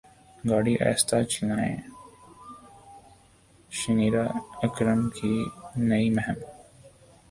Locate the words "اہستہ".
0.85-1.17